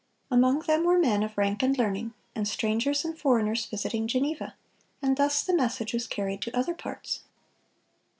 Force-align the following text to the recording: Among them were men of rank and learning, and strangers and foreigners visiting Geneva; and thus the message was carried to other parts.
Among 0.31 0.61
them 0.61 0.83
were 0.83 0.97
men 0.97 1.21
of 1.21 1.37
rank 1.37 1.61
and 1.61 1.77
learning, 1.77 2.15
and 2.35 2.47
strangers 2.47 3.05
and 3.05 3.15
foreigners 3.15 3.67
visiting 3.67 4.07
Geneva; 4.07 4.55
and 4.99 5.15
thus 5.15 5.43
the 5.43 5.53
message 5.55 5.93
was 5.93 6.07
carried 6.07 6.41
to 6.41 6.57
other 6.57 6.73
parts. 6.73 7.21